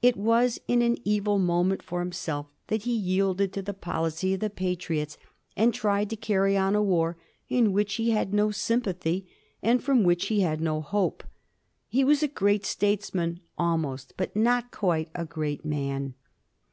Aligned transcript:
It 0.00 0.16
was 0.16 0.60
in 0.68 0.80
an 0.80 0.96
evil 1.04 1.40
mo 1.40 1.64
ment 1.64 1.82
for 1.82 1.98
himself 1.98 2.46
that 2.68 2.82
he 2.82 2.92
yielded 2.94 3.52
to 3.52 3.62
the 3.62 3.74
policy 3.74 4.34
of 4.34 4.38
the 4.38 4.48
Pa 4.48 4.76
triots, 4.76 5.16
and 5.56 5.74
tried 5.74 6.08
to 6.10 6.14
carry 6.14 6.56
on 6.56 6.76
a 6.76 6.82
war 6.84 7.16
in 7.48 7.72
which 7.72 7.94
he 7.94 8.10
had 8.12 8.32
no 8.32 8.52
sympathy, 8.52 9.26
and 9.64 9.82
from 9.82 10.04
which 10.04 10.26
he 10.26 10.42
had 10.42 10.60
no 10.60 10.80
hope. 10.80 11.24
He 11.88 12.04
was 12.04 12.22
a 12.22 12.28
great 12.28 12.64
statesman; 12.64 13.40
almost, 13.58 14.14
but 14.16 14.36
not 14.36 14.70
quite, 14.70 15.08
a 15.16 15.24
great 15.26 15.64
man. 15.64 16.14